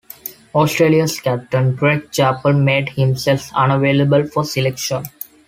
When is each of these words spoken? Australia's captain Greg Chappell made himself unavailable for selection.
Australia's 0.55 1.19
captain 1.19 1.75
Greg 1.75 2.09
Chappell 2.09 2.53
made 2.53 2.89
himself 2.89 3.53
unavailable 3.53 4.25
for 4.25 4.43
selection. 4.43 5.03